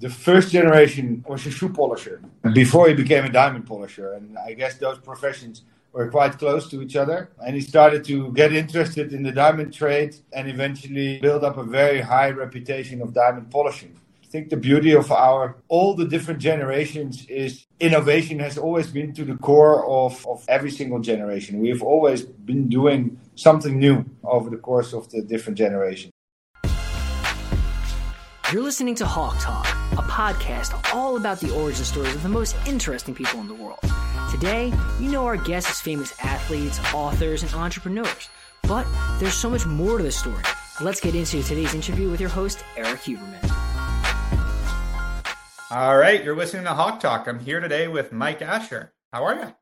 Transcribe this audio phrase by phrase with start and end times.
[0.00, 2.22] the first generation was a shoe polisher
[2.54, 4.14] before he became a diamond polisher.
[4.14, 7.30] And I guess those professions were quite close to each other.
[7.44, 11.64] And he started to get interested in the diamond trade and eventually build up a
[11.64, 13.94] very high reputation of diamond polishing.
[14.22, 19.12] I think the beauty of our all the different generations is innovation has always been
[19.14, 21.58] to the core of, of every single generation.
[21.58, 26.12] We've always been doing something new over the course of the different generations.
[28.52, 32.56] You're listening to Hawk Talk, a podcast all about the origin stories of the most
[32.66, 33.78] interesting people in the world.
[34.28, 38.28] Today, you know our guests as famous athletes, authors, and entrepreneurs.
[38.62, 38.88] But
[39.20, 40.42] there's so much more to the story.
[40.80, 43.38] Let's get into today's interview with your host, Eric Huberman.
[45.70, 47.28] All right, you're listening to Hawk Talk.
[47.28, 48.88] I'm here today with Mike Asscher.
[49.12, 49.54] How are you?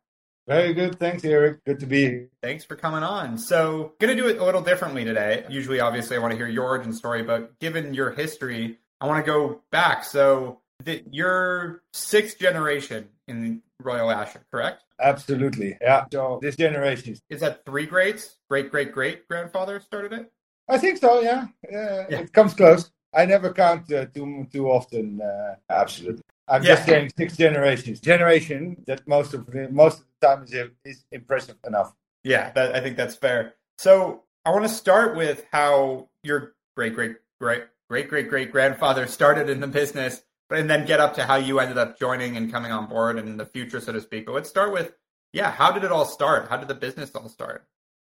[0.48, 0.98] Very good.
[0.98, 1.62] Thanks, Eric.
[1.66, 2.28] Good to be here.
[2.42, 3.36] Thanks for coming on.
[3.36, 5.44] So, going to do it a little differently today.
[5.50, 9.24] Usually, obviously, I want to hear your origin story, but given your history, I want
[9.24, 10.04] to go back.
[10.04, 14.84] So, the, you're sixth generation in Royal Asscher, correct?
[15.00, 15.76] Absolutely.
[15.80, 16.04] Yeah.
[16.12, 18.36] So, this generation is that three greats?
[18.48, 20.32] Great, great, great grandfather started it?
[20.68, 21.20] I think so.
[21.20, 21.46] Yeah.
[21.70, 22.06] yeah.
[22.08, 22.90] It comes close.
[23.14, 25.20] I never count uh, too too often.
[25.22, 26.22] Uh, absolutely.
[26.46, 26.74] I'm yeah.
[26.74, 28.00] just saying six generations.
[28.00, 31.94] Generation that most of the, most of the time is is impressive enough.
[32.24, 33.54] Yeah, that, I think that's fair.
[33.78, 39.06] So I want to start with how your great great great great great great grandfather
[39.06, 42.52] started in the business, and then get up to how you ended up joining and
[42.52, 44.26] coming on board and in the future, so to speak.
[44.26, 44.92] But let's start with
[45.32, 46.48] yeah, how did it all start?
[46.48, 47.64] How did the business all start?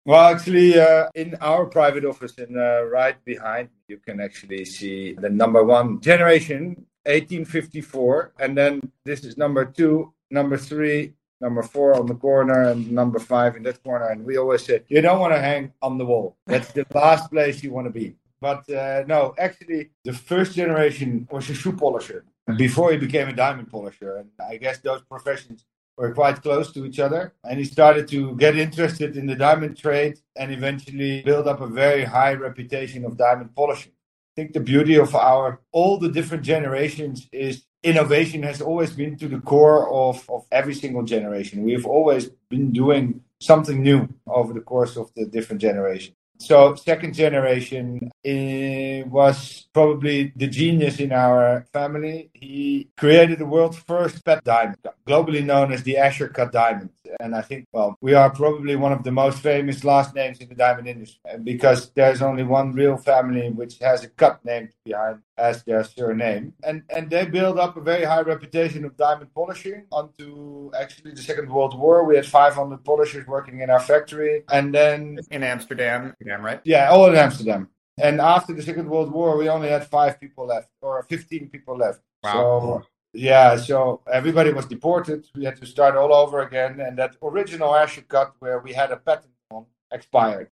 [0.05, 5.14] Well, actually, uh, in our private office, and uh, right behind, you can actually see
[5.14, 8.34] the number one generation 1854.
[8.38, 13.18] And then this is number two, number three, number four on the corner, and number
[13.18, 14.08] five in that corner.
[14.11, 16.36] And we always say, you don't want to hang on the wall.
[16.46, 18.14] That's the last place you want to be.
[18.47, 22.25] But uh, no, actually, the first generation was a shoe polisher
[22.64, 24.12] before he became a diamond polisher.
[24.19, 25.64] And I guess those professions
[25.98, 27.22] were quite close to each other.
[27.42, 31.67] And he started to get interested in the diamond trade and eventually build up a
[31.67, 33.92] very high reputation of diamond polishing
[34.36, 39.17] I think the beauty of our all the different generations is innovation has always been
[39.17, 41.64] to the core of, of every single generation.
[41.64, 46.17] We've always been doing something new over the course of the different generations.
[46.39, 52.30] So second generation was probably the genius in our family.
[52.35, 56.91] He created the world's first pet diamond, globally known as the Asscher cut diamond.
[57.20, 60.48] And I think, well, we are probably one of the most famous last names in
[60.48, 65.23] the diamond industry because there's only one real family which has a cut name behind
[65.39, 66.55] as their surname.
[66.64, 71.23] And and they built up a very high reputation of diamond polishing onto actually the
[71.23, 72.05] Second World War.
[72.05, 74.45] We had 500 polishers working in our factory.
[74.51, 76.61] And then in Amsterdam, right?
[76.64, 77.69] Yeah, all in Amsterdam.
[77.98, 81.77] And after the Second World War, we only had five people left or 15 people
[81.77, 82.01] left.
[82.23, 82.33] Wow.
[82.33, 85.27] So yeah, so everybody was deported.
[85.35, 86.80] We had to start all over again.
[86.80, 87.75] And that original
[88.08, 90.51] cut where we had a patent on expired.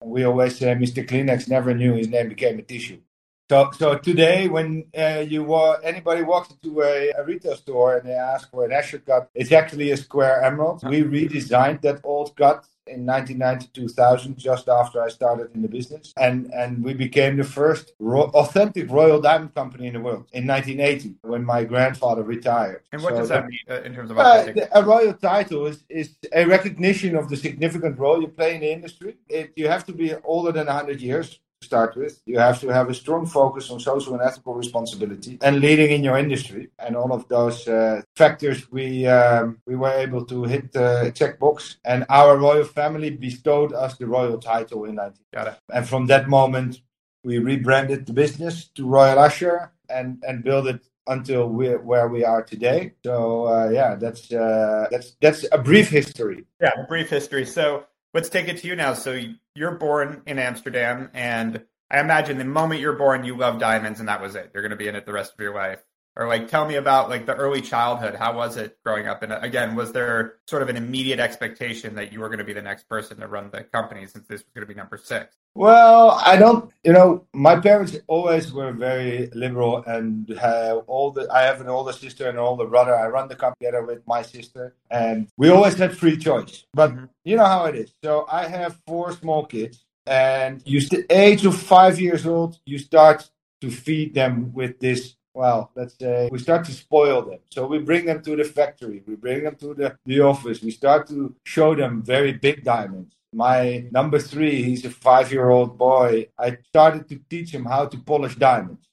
[0.00, 1.04] And we always say Mr.
[1.06, 3.00] Kleenex never knew his name became a tissue.
[3.50, 8.08] So, so today, when uh, you wa- anybody walks into a, a, retail store and
[8.08, 10.82] they ask for an Asscher cut, it's actually a square emerald.
[10.88, 16.14] We redesigned that old cut in 1990 just after I started in the business.
[16.16, 20.46] And, and we became the first ro- authentic Royal Diamond Company in the world in
[20.46, 22.82] 1980 when my grandfather retired.
[22.92, 24.64] And what so does that, that mean uh, in terms of authentic?
[24.64, 28.62] Uh, a royal title is, is a recognition of the significant role you play in
[28.62, 29.16] the industry.
[29.28, 32.20] It, you have to be older than 100 years start with.
[32.26, 36.04] You have to have a strong focus on social and ethical responsibility and leading in
[36.04, 36.70] your industry.
[36.78, 41.76] And all of those uh, factors, we um, we were able to hit the checkbox.
[41.84, 45.54] And our royal family bestowed us the royal title in 19.
[45.72, 46.80] And from that moment,
[47.24, 52.24] we rebranded the business to Royal Asscher and and built it until we're where we
[52.24, 52.92] are today.
[53.04, 56.44] So uh, yeah, that's uh, that's that's a brief history.
[56.60, 57.46] Yeah, a brief history.
[57.46, 58.94] So let's take it to you now.
[58.94, 59.20] So
[59.54, 64.08] you're born in Amsterdam, and I imagine the moment you're born, you love diamonds, and
[64.08, 64.50] that was it.
[64.54, 65.84] You're going to be in it the rest of your life.
[66.16, 68.14] Or like, tell me about like the early childhood.
[68.14, 69.22] How was it growing up?
[69.22, 72.52] And again, was there sort of an immediate expectation that you were going to be
[72.52, 75.36] the next person to run the company since this was going to be number six?
[75.54, 76.70] Well, I don't.
[76.84, 81.28] You know, my parents always were very liberal, and have all the.
[81.32, 82.94] I have an older sister and an older brother.
[82.94, 86.64] I run the company together with my sister, and we always had free choice.
[86.74, 87.04] But mm-hmm.
[87.24, 87.92] you know how it is.
[88.02, 92.78] So I have four small kids, and you, the age of five years old, you
[92.78, 97.40] start to feed them with this well, let's say we start to spoil them.
[97.50, 100.70] So we bring them to the factory, we bring them to the, the office, we
[100.70, 103.14] start to show them very big diamonds.
[103.32, 106.28] My number three, he's a five year old boy.
[106.38, 108.86] I started to teach him how to polish diamonds.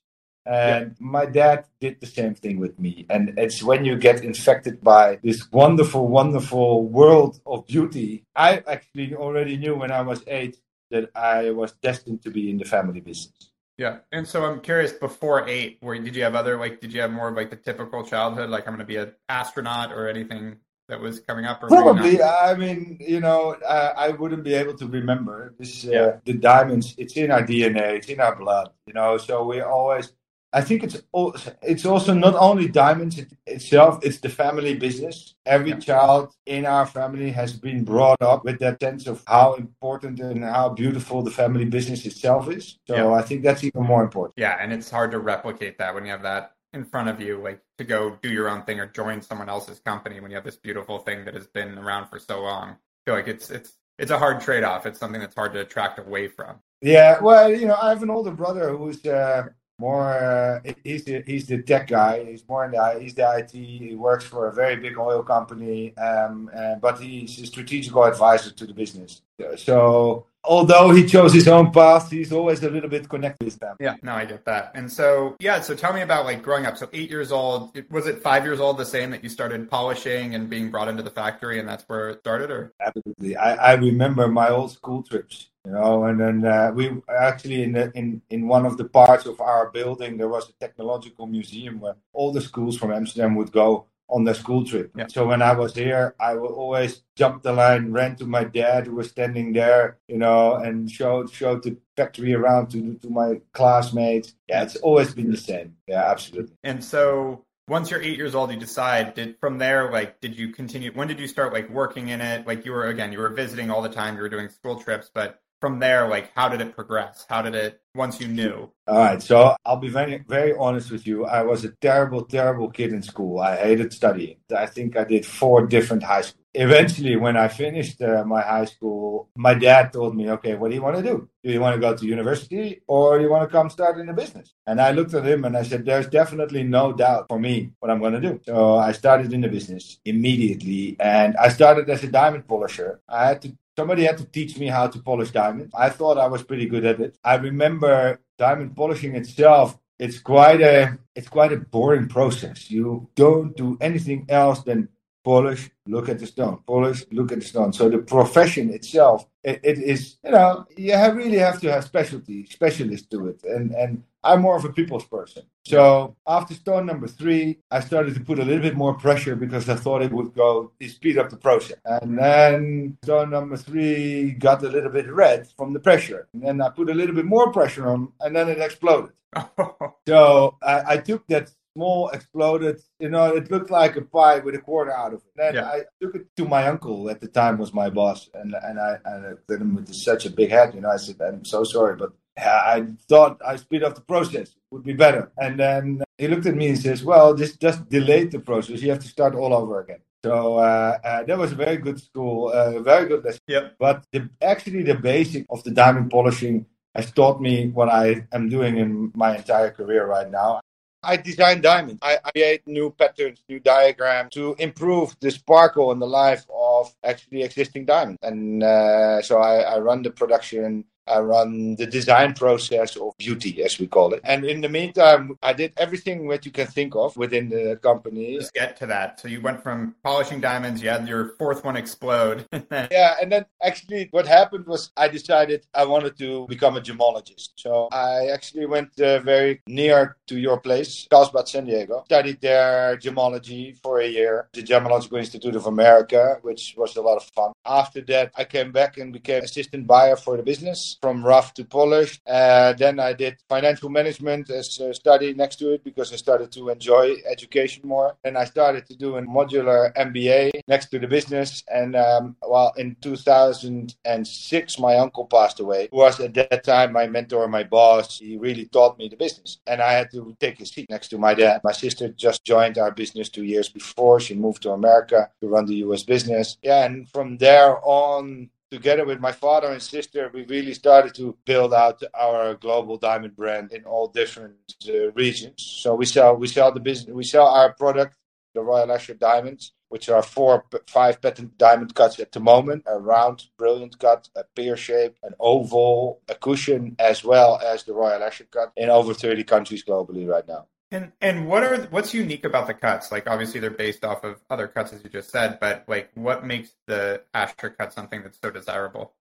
[0.44, 0.94] And yeah.
[1.00, 3.06] my dad did the same thing with me.
[3.12, 8.26] And it's when you get infected by this wonderful, wonderful world of beauty.
[8.36, 10.58] I actually already knew when I was eight
[10.90, 13.51] that I was destined to be in the family business.
[13.78, 14.92] Yeah, and so I'm curious.
[14.92, 16.82] Before eight, where did you have other like?
[16.82, 19.14] Did you have more of like the typical childhood, like I'm going to be an
[19.30, 20.58] astronaut or anything
[20.88, 21.62] that was coming up?
[21.62, 22.22] Probably.
[22.22, 25.86] I mean, you know, I, I wouldn't be able to remember this.
[25.86, 26.12] Uh, yeah.
[26.26, 26.96] The diamonds.
[26.98, 27.98] It's in our DNA.
[27.98, 28.70] It's in our blood.
[28.86, 30.14] You know, so we always
[30.54, 35.36] I think it's also, it's also not only diamonds itself; it's the family business.
[35.46, 40.20] Every child in our family has been brought up with that sense of how important
[40.20, 42.80] and how beautiful the family business itself is.
[42.86, 43.14] So yeah.
[43.14, 44.34] I think that's even more important.
[44.38, 47.42] Yeah, and it's hard to replicate that when you have that in front of you,
[47.42, 50.46] like to go do your own thing or join someone else's company when you have
[50.46, 52.72] this beautiful thing that has been around for so long.
[52.72, 52.76] I
[53.06, 54.86] feel like it's it's it's a hard trade off.
[54.86, 56.58] It's something that's hard to attract away from.
[56.82, 59.06] Yeah, well, you know, I have an older brother who's.
[59.06, 59.48] Uh,
[59.82, 62.24] more uh, he's the he's the tech guy.
[62.32, 63.52] He's more in the he's the IT.
[63.52, 68.52] He works for a very big oil company, um, uh, but he's a strategical advisor
[68.52, 69.22] to the business.
[69.58, 73.76] So although he chose his own path, he's always a little bit connected with them.
[73.80, 74.72] Yeah, no, I get that.
[74.76, 76.78] And so yeah, so tell me about like growing up.
[76.78, 80.36] So eight years old, was it five years old the same that you started polishing
[80.36, 83.36] and being brought into the factory, and that's where it started, or absolutely.
[83.36, 87.74] I, I remember my old school trips you know and then uh, we actually in
[87.74, 91.80] the, in in one of the parts of our building there was a technological museum
[91.80, 95.08] where all the schools from amsterdam would go on the school trip yeah.
[95.08, 98.86] so when i was here i would always jump the line ran to my dad
[98.86, 103.40] who was standing there you know and showed showed the factory around to to my
[103.54, 108.36] classmates yeah it's always been the same yeah absolutely and so once you're eight years
[108.36, 110.92] old, you decide did from there, like, did you continue?
[110.92, 112.46] When did you start like working in it?
[112.46, 115.10] Like you were, again, you were visiting all the time, you were doing school trips,
[115.14, 117.26] but from there, like how did it progress?
[117.30, 118.70] How did it once you knew?
[118.88, 121.26] All right, so I'll be very very honest with you.
[121.26, 123.40] I was a terrible, terrible kid in school.
[123.40, 124.38] I hated studying.
[124.56, 126.41] I think I did four different high schools.
[126.54, 130.76] Eventually, when I finished uh, my high school, my dad told me, "Okay, what do
[130.76, 131.30] you want to do?
[131.44, 134.14] Do you want to go to university or you want to come start in a
[134.14, 137.72] business?" And I looked at him and I said, "There's definitely no doubt for me
[137.80, 141.90] what I'm going to do." So I started in the business immediately, and I started
[141.90, 143.00] as a diamond polisher.
[143.08, 145.74] I had to Somebody had to teach me how to polish diamonds.
[145.74, 147.18] I thought I was pretty good at it.
[147.24, 149.78] I remember diamond polishing itself.
[149.98, 152.70] It's quite a it's quite a boring process.
[152.70, 154.90] You don't do anything else than
[155.24, 157.74] polish, look at the stone, polish, look at the stone.
[157.74, 161.84] So the profession itself, it, it is, you know, you have really have to have
[161.84, 163.44] specialty, specialists to it.
[163.44, 165.44] And, and I'm more of a people's person.
[165.66, 169.70] So after stone number three, I started to put a little bit more pressure because
[169.70, 171.78] I thought it would go speed up the process.
[171.86, 176.28] And then stone number three got a little bit red from the pressure.
[176.34, 179.12] And then I put a little bit more pressure on, and then it exploded.
[180.08, 182.82] so I, I took that small exploded.
[183.00, 185.34] You know, it looked like a pie with a quarter out of it.
[185.36, 185.66] Then yeah.
[185.66, 188.98] I took it to my uncle at the time was my boss, and and I
[189.06, 190.74] and I did him with such a big head.
[190.74, 194.50] You know, I said, "I'm so sorry, but I thought I speed up the process
[194.50, 197.90] it would be better." And then he looked at me and says, "Well, this just
[197.90, 198.82] delayed the process.
[198.82, 202.00] You have to start all over again." So uh, uh, that was a very good
[202.00, 203.42] school, uh, very good lesson.
[203.48, 203.76] Yep.
[203.80, 208.50] But the, actually, the basic of the diamond polishing has taught me what I am
[208.50, 210.62] doing in my entire career right now.
[211.04, 212.00] I design diamonds.
[212.02, 217.44] I, create new patterns, new diagrams to improve the sparkle and the life of actually
[217.44, 218.20] existing diamonds.
[218.22, 223.64] And uh, so I, I run the production I run the design process of beauty,
[223.64, 224.22] as we call it.
[224.24, 228.38] And in the meantime, I did everything that you can think of within the company.
[228.38, 229.20] Let's get to that.
[229.20, 232.48] So you went from polishing diamonds, you had your fourth one explode.
[232.72, 237.50] yeah, and then actually what happened was I decided I wanted to become a gemologist.
[237.56, 242.04] So I actually went uh, very near to your place, Carlsbad, San Diego.
[242.06, 247.18] Studied there gemology for a year, the Gemological Institute of America, which was a lot
[247.18, 247.52] of fun.
[247.66, 251.66] After that, I came back and became assistant buyer for the business from rough to
[251.66, 252.22] polished.
[252.28, 256.52] Uh, then I did financial management as a study next to it because I started
[256.54, 258.18] to enjoy education more.
[258.24, 261.64] And I started to do a modular MBA next to the business.
[261.72, 267.08] And um, well, in 2006, my uncle passed away, who was at that time my
[267.08, 268.20] mentor, my boss.
[268.20, 269.60] He really taught me the business.
[269.68, 271.62] And I had to take his seat next to my dad.
[271.64, 274.20] My sister just joined our business two years before.
[274.20, 276.58] She moved to America to run the US business.
[276.62, 281.38] Yeah, and from there on, together with my father and sister, we really started to
[281.46, 284.56] build out our global diamond brand in all different
[284.90, 285.62] uh, regions.
[285.82, 288.16] So we sell we sell the business we sell our product
[288.54, 292.98] the Royal Asscher diamonds, which are four, five patent diamond cuts at the moment: a
[292.98, 298.22] round, brilliant cut, a pear shape, an oval, a cushion, as well as the Royal
[298.22, 300.68] Asscher cut in over 30 countries globally right now.
[300.92, 303.12] And and what are what's unique about the cuts?
[303.12, 306.46] Like obviously they're based off of other cuts as you just said, but like what
[306.46, 309.14] makes the Asscher cut something that's so desirable?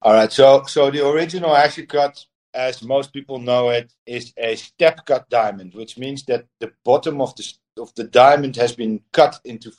[0.00, 4.56] All right, so so the original Asscher cut, as most people know it, is a
[4.56, 9.00] step cut diamond, which means that the bottom of the of the diamond has been
[9.12, 9.70] cut into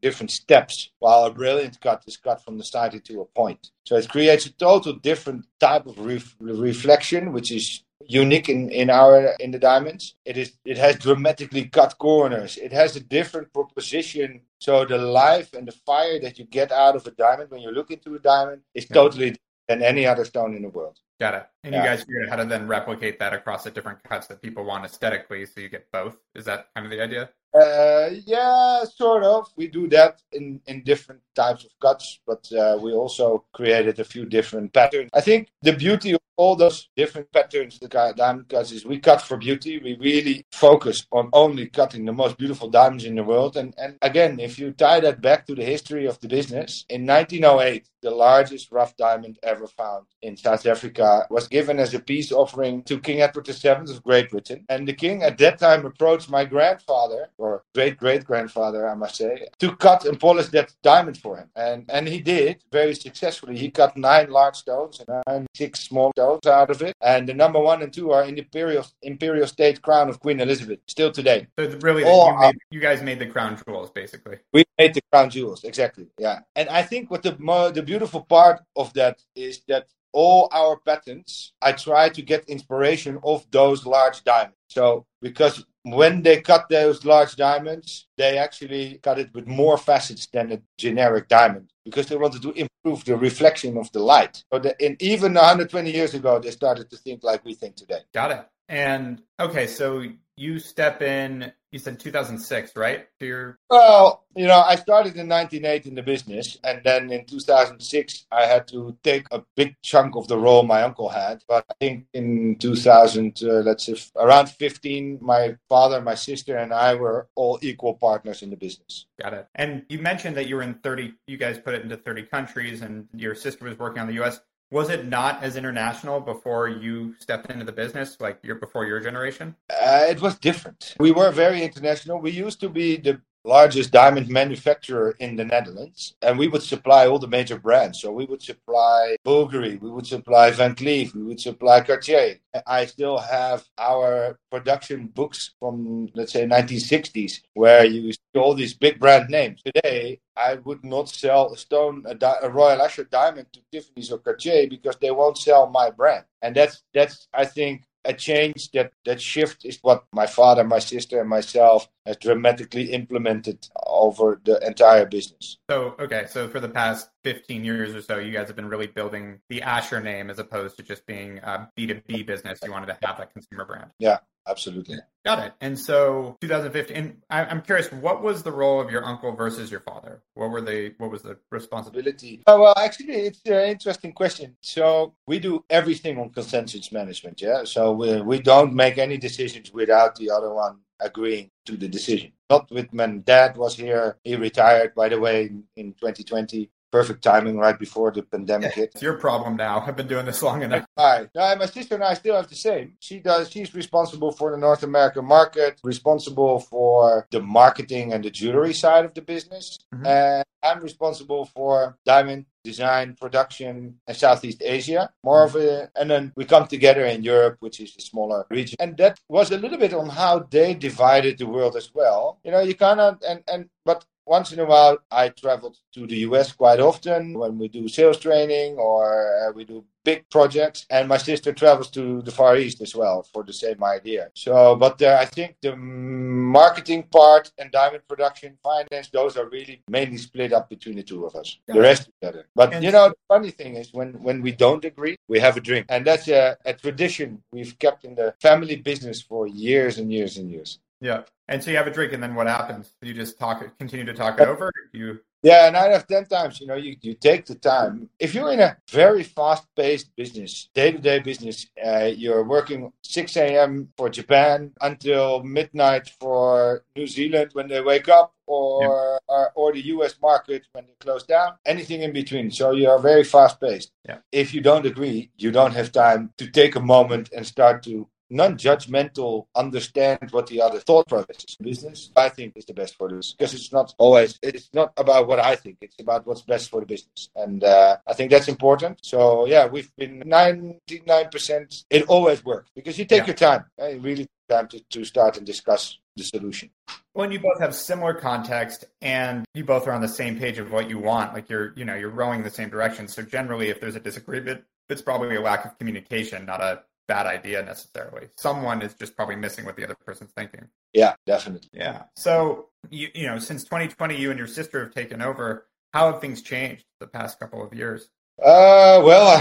[0.00, 3.70] different steps, while a brilliant cut is cut from the side into a point.
[3.84, 8.90] So it creates a total different type of ref- reflection, which is unique in, in
[8.90, 10.14] our in the diamonds.
[10.24, 12.56] It is it has dramatically cut corners.
[12.56, 14.42] It has a different proposition.
[14.58, 17.70] So the life and the fire that you get out of a diamond when you
[17.70, 18.94] look into a diamond is yeah.
[18.94, 19.36] totally
[19.68, 20.98] than any other stone in the world.
[21.18, 21.46] Got it.
[21.64, 21.82] And yeah.
[21.82, 24.64] you guys figured out how to then replicate that across the different cuts that people
[24.64, 26.16] want aesthetically, so you get both.
[26.34, 27.30] Is that kind of the idea?
[27.58, 29.50] Uh, yeah, sort of.
[29.56, 34.04] We do that in, in different types of cuts, but uh, we also created a
[34.04, 35.10] few different patterns.
[35.14, 39.22] I think the beauty of all those different patterns, the diamond cuts, is we cut
[39.22, 39.78] for beauty.
[39.78, 43.56] We really focus on only cutting the most beautiful diamonds in the world.
[43.56, 47.06] And, and again, if you tie that back to the history of the business, in
[47.06, 52.30] 1908, the largest rough diamond ever found in South Africa was given as a peace
[52.30, 54.64] offering to King Edward VII of Great Britain.
[54.68, 59.16] And the king at that time approached my grandfather, or great great grandfather, I must
[59.16, 61.48] say, to cut and polish that diamond for him.
[61.56, 63.58] And and he did very successfully.
[63.58, 66.94] He cut nine large stones and nine six small stones out of it.
[67.00, 70.38] And the number one and two are in the imperial imperial state crown of Queen
[70.38, 71.48] Elizabeth still today.
[71.58, 74.36] So really, All, you, made, you, guys made the crown jewels, basically.
[74.52, 76.06] We made the crown jewels, exactly.
[76.18, 76.40] Yeah.
[76.54, 77.32] And I think what the
[77.74, 77.95] the beautiful
[78.28, 83.84] part of that is that all our patents, I try to get inspiration of those
[83.84, 84.56] large diamonds.
[84.68, 90.26] So because when they cut those large diamonds, they actually cut it with more facets
[90.26, 94.42] than a generic diamond because they wanted to improve the reflection of the light.
[94.52, 98.00] So the, and even 120 years ago, they started to think like we think today.
[98.14, 98.46] Got it.
[98.68, 100.02] And okay, so
[100.36, 103.06] you step in you said 2006 right?
[103.20, 107.24] To your well you know i started in 1980 in the business and then in
[107.26, 111.42] 2006 i had to take a big chunk of the role my uncle had.
[111.46, 116.72] But i think in 2000 uh, let's say around 15 my father my sister and
[116.72, 119.06] i were all equal partners in the business.
[119.20, 119.46] Got it.
[119.54, 122.82] And you mentioned that you were in 30 you guys put it into 30 countries
[122.82, 127.14] and your sister was working on the us was it not as international before you
[127.18, 129.54] stepped into the business, like your before your generation?
[129.70, 130.94] Uh, it was different.
[130.98, 132.20] We were very international.
[132.20, 137.06] We used to be the largest diamond manufacturer in the Netherlands, and we would supply
[137.06, 138.00] all the major brands.
[138.00, 142.40] So we would supply Bulgari, we would supply Van Cleef, we would supply Cartier.
[142.66, 148.74] I still have our production books from let's say 1960s, where you see all these
[148.74, 149.62] big brand names.
[149.62, 154.12] Today, I would not sell a stone, a, di- a Royal Asscher diamond to Tiffany's
[154.12, 156.24] or Cartier because they won't sell my brand.
[156.42, 160.78] And that's that's I think a change that that shift is what my father, my
[160.78, 165.58] sister, and myself has dramatically implemented over the entire business.
[165.68, 168.86] So okay, so for the past 15 years or so, you guys have been really
[168.86, 172.60] building the Asscher name as opposed to just being a B2B business.
[172.64, 173.90] You wanted to have that consumer brand.
[173.98, 174.96] Yeah, absolutely.
[175.24, 175.52] Got it.
[175.60, 179.80] And so 2015, and I'm curious, what was the role of your uncle versus your
[179.80, 180.22] father?
[180.34, 182.42] What were they, what was the responsibility?
[182.46, 184.56] Oh, well, actually, it's an interesting question.
[184.60, 187.42] So we do everything on consensus management.
[187.42, 187.64] Yeah.
[187.64, 192.32] So we, we don't make any decisions without the other one agreeing to the decision.
[192.48, 194.18] Not with when dad was here.
[194.22, 198.90] He retired, by the way, in 2020 perfect timing right before the pandemic hit.
[198.94, 199.84] It's your problem now.
[199.86, 200.86] I've been doing this long enough.
[200.96, 201.28] Hi.
[201.34, 202.94] No, my sister and I still have the same.
[203.00, 203.50] She does.
[203.50, 209.04] She's responsible for the North American market, responsible for the marketing and the jewelry side
[209.04, 210.06] of the business, mm-hmm.
[210.06, 213.74] and I'm responsible for diamond design, production,
[214.08, 215.02] and Southeast Asia.
[215.22, 218.76] More of a, and then we come together in Europe, which is a smaller region.
[218.80, 222.40] And that was a little bit on how they divided the world as well.
[222.42, 226.18] You know, you cannot, and, and, but once in a while, I traveled to the
[226.28, 229.02] US quite often when we do sales training or
[229.38, 230.86] uh, we do big projects.
[230.90, 234.30] And my sister travels to the Far East as well for the same idea.
[234.34, 239.82] So, but uh, I think the marketing part and diamond production, finance, those are really
[239.88, 241.58] mainly split up between the two of us.
[241.66, 242.46] The rest together.
[242.54, 245.56] But and you know, the funny thing is when when we don't agree, we have
[245.56, 249.98] a drink, and that's a, a tradition we've kept in the family business for years
[249.98, 250.80] and years and years.
[251.00, 251.22] Yeah.
[251.48, 252.92] And so you have a drink, and then what happens?
[253.02, 254.72] You just talk, continue to talk it over.
[254.92, 258.08] You Yeah, nine out of ten times, you know, you, you take the time.
[258.18, 263.88] If you're in a very fast-paced business, day-to-day business, uh, you're working 6 a.m.
[263.96, 269.34] for Japan until midnight for New Zealand when they wake up, or yeah.
[269.36, 270.16] uh, or the U.S.
[270.20, 271.52] market when they close down.
[271.64, 272.50] Anything in between.
[272.50, 273.92] So you are very fast-paced.
[274.08, 274.18] Yeah.
[274.32, 278.08] If you don't agree, you don't have time to take a moment and start to
[278.30, 282.10] non-judgmental understand what the other thought process is business.
[282.16, 285.38] I think is the best for this because it's not always it's not about what
[285.38, 287.30] i think it's about what's best for the business.
[287.36, 288.98] And uh, i think that's important.
[289.02, 293.26] So yeah we've been 99% it always works because you take yeah.
[293.26, 296.70] your time uh, really time to, to start and discuss the solution.
[297.14, 300.70] When you both have similar context and you both are on the same page of
[300.70, 303.08] what you want like you're you know you're rowing in the same direction.
[303.08, 307.26] So generally if there's a disagreement it's probably a lack of communication not a bad
[307.26, 308.28] idea necessarily.
[308.36, 310.68] Someone is just probably missing what the other person's thinking.
[310.92, 311.68] Yeah, definitely.
[311.72, 312.04] Yeah.
[312.16, 315.66] So you you know, since 2020, you and your sister have taken over.
[315.92, 318.10] How have things changed the past couple of years?
[318.38, 319.40] Uh, well,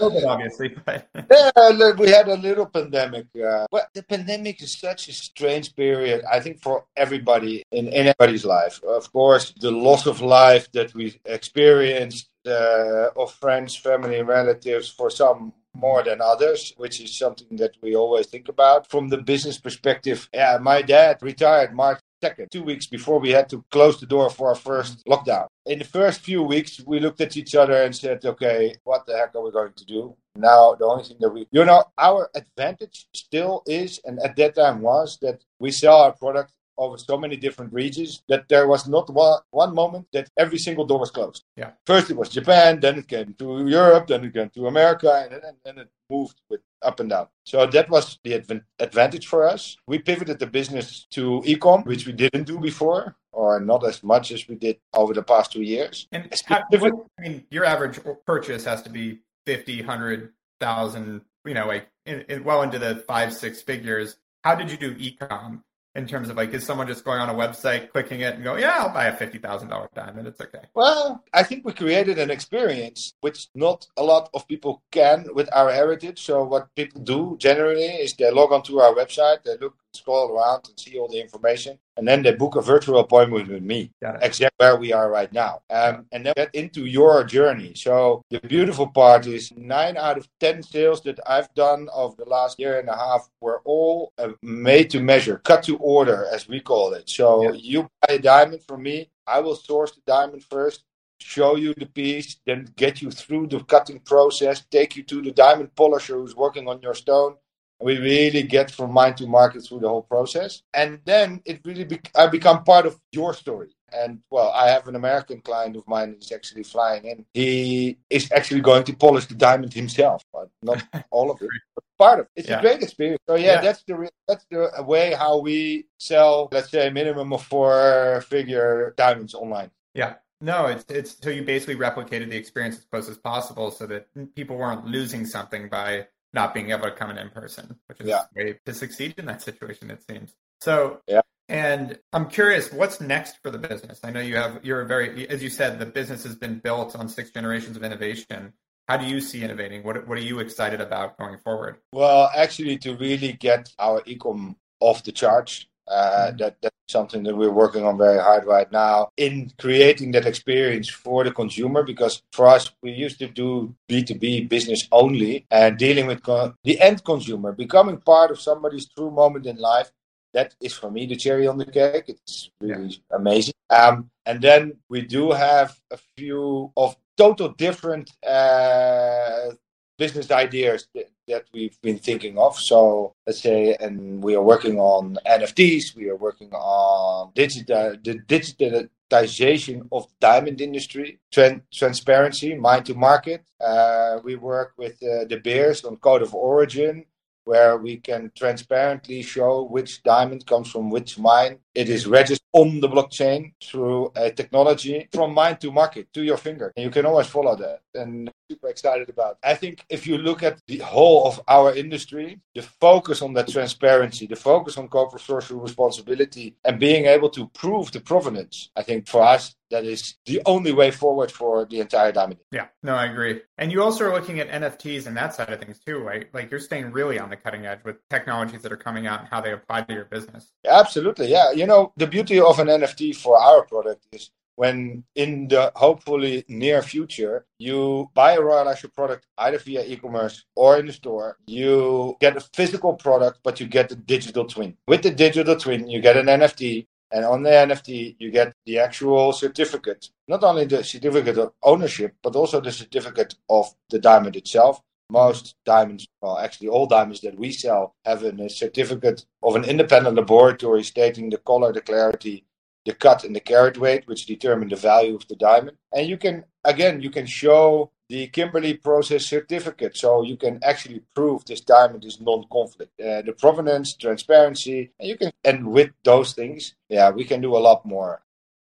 [0.00, 3.26] COVID obviously, but yeah, we had a little pandemic.
[3.36, 6.24] Uh, well, the pandemic is such a strange period.
[6.30, 8.82] I think for everybody in, in everybody's life.
[8.82, 15.08] Of course, the loss of life that we experienced uh, of friends, family, relatives for
[15.08, 18.88] some more than others, which is something that we always think about.
[18.90, 23.48] From the business perspective, yeah, my dad retired March 2nd, two weeks before we had
[23.48, 25.46] to close the door for our first lockdown.
[25.66, 29.16] In the first few weeks, we looked at each other and said, okay, what the
[29.16, 30.14] heck are we going to do?
[30.36, 34.54] Now, the only thing that we, you know, our advantage still is, and at that
[34.54, 38.88] time was, that we sell our product over so many different regions that there was
[38.88, 41.44] not one, one moment that every single door was closed.
[41.56, 41.72] Yeah.
[41.86, 45.42] First it was Japan, then it came to Europe, then it came to America, and
[45.42, 47.28] then, and it moved with up and down.
[47.44, 49.76] So that was the adv- advantage for us.
[49.86, 54.32] We pivoted the business to ecom, which we didn't do before, or not as much
[54.32, 56.06] as we did over the past two years.
[56.12, 61.66] And how, what, I mean, your average purchase has to be 50, 100,000, you know,
[61.66, 64.16] like in, in, well into the five, six figures.
[64.44, 65.62] How did you do ecom?
[65.94, 68.56] In terms of like is someone just going on a website clicking it and go
[68.56, 70.26] yeah i'll buy a $50000 diamond.
[70.26, 70.64] It's okay.
[70.74, 75.48] Well i think we created an experience which not a lot of people can with
[75.52, 76.22] our heritage.
[76.22, 80.68] So what people do generally is they log onto our website they look scroll around
[80.68, 81.78] and see all the information.
[81.96, 85.60] And then they book a virtual appointment with me, exactly where we are right now.
[85.70, 87.74] Um, and then get into your journey.
[87.74, 92.28] So the beautiful part is nine out of 10 sales that I've done over the
[92.28, 96.48] last year and a half were all uh, made to measure, cut to order, as
[96.48, 97.08] we call it.
[97.08, 97.52] So yeah.
[97.52, 100.84] you buy a diamond from me, I will source the diamond first
[101.22, 105.30] show you the piece, then get you through the cutting process, take you to the
[105.30, 107.36] diamond polisher who's working on your stone,
[107.82, 110.62] we really get from mind to market through the whole process.
[110.72, 113.70] And then it really, be- I become part of your story.
[113.92, 117.26] And well, I have an American client of mine who's actually flying in.
[117.34, 121.84] He is actually going to polish the diamond himself, but not all of it, but
[121.98, 122.40] part of it.
[122.40, 122.58] It's yeah.
[122.58, 123.20] a great experience.
[123.28, 127.34] So yeah, yeah, that's the that's the way how we sell, let's say, a minimum
[127.34, 129.70] of four figure diamonds online.
[129.94, 130.14] Yeah.
[130.40, 134.08] No, it's it's so you basically replicated the experience as close as possible, so that
[134.34, 138.08] people weren't losing something by not being able to come in in person, which is
[138.08, 138.22] yeah.
[138.34, 140.34] way to succeed in that situation, it seems.
[140.60, 141.20] So, yeah.
[141.48, 144.00] And I'm curious, what's next for the business?
[144.02, 146.96] I know you have, you're a very, as you said, the business has been built
[146.96, 148.54] on six generations of innovation.
[148.88, 149.82] How do you see innovating?
[149.82, 151.78] What, what are you excited about going forward?
[151.92, 156.36] Well, actually, to really get our ecom off the charts, uh, mm-hmm.
[156.38, 160.88] that that's something that we're working on very hard right now in creating that experience
[160.88, 161.82] for the consumer.
[161.82, 166.22] Because for us, we used to do B two B business only and dealing with
[166.22, 169.90] co- the end consumer, becoming part of somebody's true moment in life.
[170.34, 172.04] That is for me the cherry on the cake.
[172.08, 173.16] It's really yeah.
[173.16, 173.54] amazing.
[173.68, 179.50] Um, and then we do have a few of total different uh,
[179.98, 180.88] business ideas
[181.32, 182.58] that, we've been thinking of.
[182.58, 185.96] So let's say, and we are working on NFTs.
[185.96, 193.42] We are working on digital the digitalization of diamond industry, tran- transparency, mind to market.
[193.60, 197.04] Uh, we work with uh, De Beers on code of origin
[197.44, 201.58] where we can transparently show which diamond comes from which mine.
[201.74, 206.36] It is registered on the blockchain through a technology from mine to market to your
[206.36, 206.72] finger.
[206.76, 207.80] And you can always follow that.
[207.94, 209.38] And super excited about.
[209.42, 213.48] I think if you look at the whole of our industry, the focus on that
[213.48, 218.82] transparency, the focus on corporate social responsibility, and being able to prove the provenance, I
[218.82, 222.38] think for us, that is the only way forward for the entire diamond.
[222.52, 223.40] Yeah, no, I agree.
[223.58, 226.32] And you also are looking at NFTs and that side of things too, right?
[226.32, 229.28] Like you're staying really on the cutting edge with technologies that are coming out and
[229.28, 230.52] how they apply to your business.
[230.66, 231.28] Absolutely.
[231.28, 231.50] Yeah.
[231.52, 236.44] You know, the beauty of an NFT for our product is when in the hopefully
[236.48, 241.38] near future you buy a Royal Asscher product either via e-commerce or in the store,
[241.46, 244.76] you get a physical product, but you get the digital twin.
[244.86, 248.78] With the digital twin, you get an NFT, and on the NFT, you get the
[248.78, 254.34] actual certificate, not only the certificate of ownership, but also the certificate of the diamond
[254.34, 254.80] itself.
[255.10, 260.16] Most diamonds, well, actually, all diamonds that we sell have a certificate of an independent
[260.16, 262.46] laboratory stating the color, the clarity,
[262.86, 265.76] the cut, and the carat weight, which determine the value of the diamond.
[265.92, 269.96] And you can, again, you can show the Kimberley process certificate.
[269.96, 272.92] So you can actually prove this diamond is non-conflict.
[273.00, 277.56] Uh, the provenance, transparency, and you can, and with those things, yeah, we can do
[277.56, 278.20] a lot more.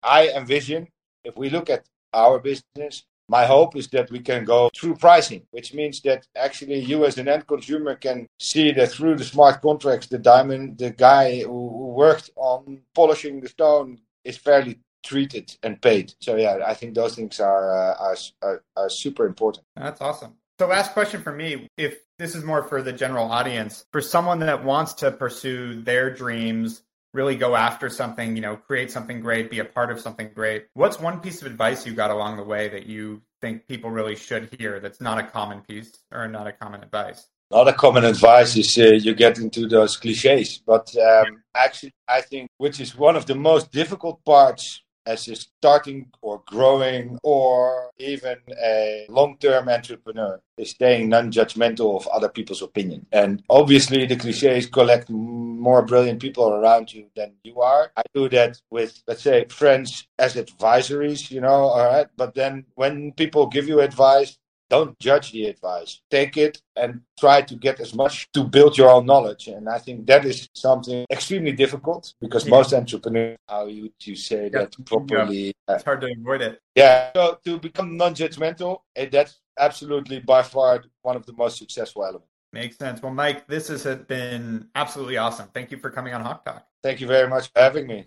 [0.02, 0.88] I envision
[1.24, 5.44] if we look at our business, my hope is that we can go through pricing,
[5.52, 9.62] which means that actually you as an end consumer can see that through the smart
[9.62, 15.56] contracts, the diamond, the guy who, who worked on polishing the stone is fairly treated
[15.64, 16.14] and paid.
[16.20, 19.66] So yeah, I think those things are, uh, are, are super important.
[19.76, 20.34] That's awesome.
[20.60, 24.40] So last question for me, if this is more for the general audience, for someone
[24.40, 26.82] that wants to pursue their dreams,
[27.14, 30.66] really go after something, you know, create something great, be a part of something great.
[30.74, 34.16] What's one piece of advice you got along the way that you think people really
[34.16, 37.28] should hear that's not a common piece or not a common advice?
[37.50, 42.20] Not a common advice is uh, you get into those cliches, but um, actually, I
[42.22, 47.92] think which is one of the most difficult parts as a starting or growing or
[47.98, 53.06] even a long-term entrepreneur is staying non-judgmental of other people's opinion.
[53.12, 57.92] And obviously the cliches collect more brilliant people around you than you are.
[57.96, 62.08] I do that with, let's say, friends as advisories, you know, all right.
[62.18, 64.38] But then when people give you advice,
[64.70, 66.02] don't judge the advice.
[66.10, 69.48] Take it and try to get as much to build your own knowledge.
[69.48, 72.52] And I think that is something extremely difficult because yeah.
[72.52, 74.60] most entrepreneurs, how would you say yeah.
[74.60, 75.54] that properly?
[75.68, 75.76] Yeah.
[75.76, 76.62] It's hard to avoid it.
[76.76, 77.12] Yeah.
[77.16, 82.28] So to become non-judgmental, eh, that's absolutely by far one of the most successful elements.
[82.54, 83.02] Makes sense.
[83.02, 85.50] Well, Mike, this has been absolutely awesome.
[85.54, 86.66] Thank you for coming on Hawk Talk.
[86.82, 88.06] Thank you very much for having me.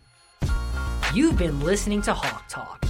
[1.12, 2.89] You've been listening to Hawk Talk